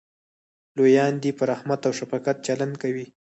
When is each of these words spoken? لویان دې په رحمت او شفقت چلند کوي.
لویان 0.75 1.13
دې 1.23 1.31
په 1.37 1.43
رحمت 1.51 1.81
او 1.87 1.93
شفقت 1.99 2.35
چلند 2.45 2.73
کوي. 2.81 3.05